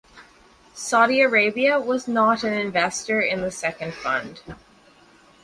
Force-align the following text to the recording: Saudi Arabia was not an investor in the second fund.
Saudi 0.73 1.21
Arabia 1.21 1.79
was 1.79 2.07
not 2.07 2.43
an 2.43 2.53
investor 2.53 3.21
in 3.21 3.41
the 3.41 3.51
second 3.51 3.93
fund. 3.93 4.41